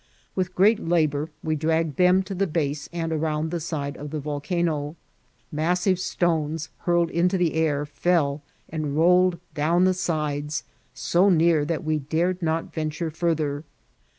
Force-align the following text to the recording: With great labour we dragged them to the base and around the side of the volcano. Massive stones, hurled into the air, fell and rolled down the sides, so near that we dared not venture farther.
With 0.33 0.55
great 0.55 0.79
labour 0.79 1.29
we 1.43 1.55
dragged 1.55 1.97
them 1.97 2.23
to 2.23 2.33
the 2.33 2.47
base 2.47 2.89
and 2.91 3.13
around 3.13 3.51
the 3.51 3.59
side 3.59 3.95
of 3.97 4.09
the 4.09 4.19
volcano. 4.19 4.95
Massive 5.51 5.99
stones, 5.99 6.69
hurled 6.87 7.11
into 7.11 7.37
the 7.37 7.53
air, 7.53 7.85
fell 7.85 8.41
and 8.67 8.97
rolled 8.97 9.39
down 9.53 9.83
the 9.83 9.93
sides, 9.93 10.63
so 10.95 11.29
near 11.29 11.63
that 11.65 11.83
we 11.83 11.99
dared 11.99 12.41
not 12.41 12.73
venture 12.73 13.11
farther. 13.11 13.63